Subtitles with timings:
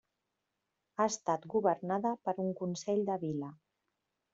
[1.01, 3.57] Ha estat governada per un consell de vila.